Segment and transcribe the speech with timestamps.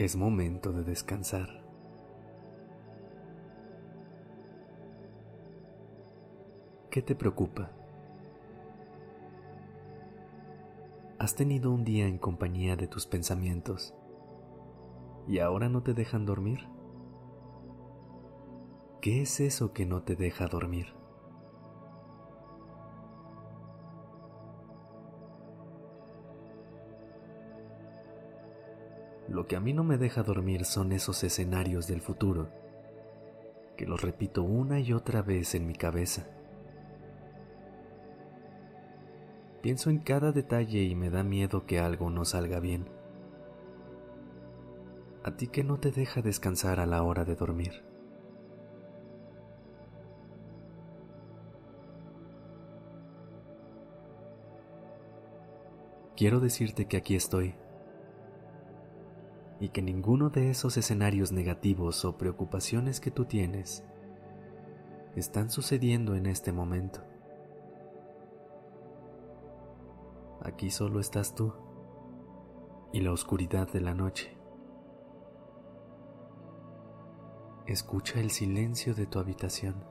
[0.00, 1.62] Es momento de descansar.
[6.90, 7.70] ¿Qué te preocupa?
[11.18, 13.94] Has tenido un día en compañía de tus pensamientos
[15.28, 16.60] y ahora no te dejan dormir.
[19.02, 20.99] ¿Qué es eso que no te deja dormir?
[29.30, 32.48] Lo que a mí no me deja dormir son esos escenarios del futuro,
[33.76, 36.26] que los repito una y otra vez en mi cabeza.
[39.62, 42.88] Pienso en cada detalle y me da miedo que algo no salga bien.
[45.22, 47.84] A ti que no te deja descansar a la hora de dormir.
[56.16, 57.54] Quiero decirte que aquí estoy
[59.60, 63.84] y que ninguno de esos escenarios negativos o preocupaciones que tú tienes
[65.14, 67.02] están sucediendo en este momento.
[70.42, 71.52] Aquí solo estás tú
[72.92, 74.34] y la oscuridad de la noche.
[77.66, 79.84] Escucha el silencio de tu habitación.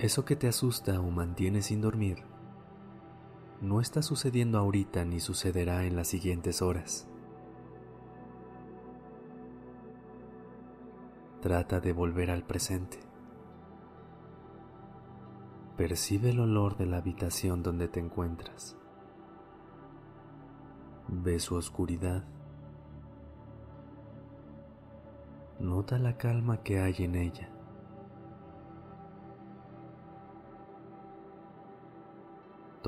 [0.00, 2.24] Eso que te asusta o mantiene sin dormir
[3.60, 7.06] no está sucediendo ahorita ni sucederá en las siguientes horas.
[11.42, 12.98] Trata de volver al presente.
[15.76, 18.78] Percibe el olor de la habitación donde te encuentras.
[21.08, 22.24] Ve su oscuridad.
[25.58, 27.59] Nota la calma que hay en ella.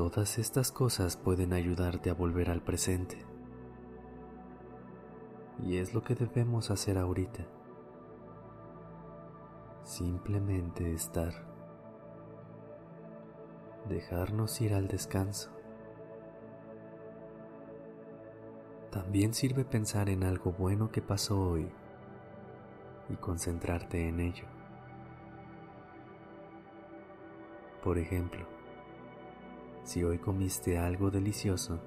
[0.02, 3.24] Todas estas cosas pueden ayudarte a volver al presente.
[5.62, 7.46] Y es lo que debemos hacer ahorita.
[9.84, 11.32] Simplemente estar.
[13.88, 15.52] Dejarnos ir al descanso.
[18.90, 21.70] También sirve pensar en algo bueno que pasó hoy
[23.08, 24.46] y concentrarte en ello.
[27.84, 28.61] Por ejemplo,
[29.84, 31.80] si hoy comiste algo delicioso,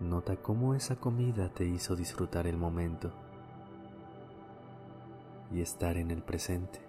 [0.00, 3.12] nota cómo esa comida te hizo disfrutar el momento
[5.50, 6.80] y estar en el presente.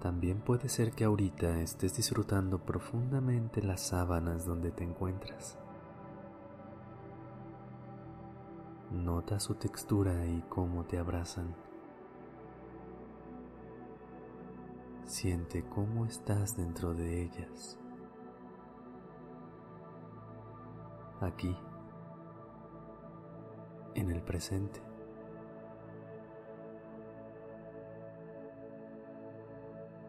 [0.00, 5.56] También puede ser que ahorita estés disfrutando profundamente las sábanas donde te encuentras.
[8.92, 11.54] Nota su textura y cómo te abrazan.
[15.14, 17.78] Siente cómo estás dentro de ellas.
[21.20, 21.56] Aquí,
[23.94, 24.82] en el presente.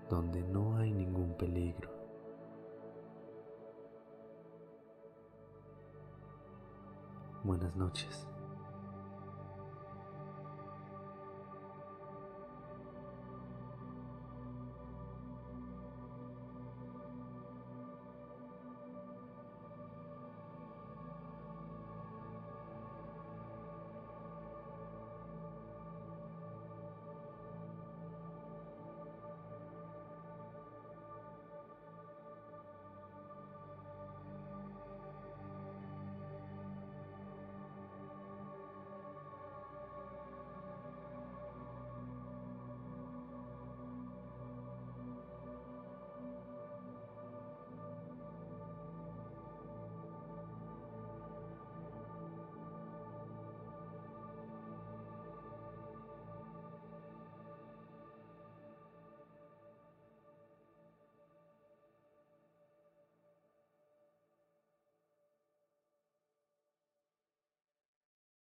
[0.10, 1.92] donde no hay ningún peligro.
[7.44, 8.28] Buenas noches.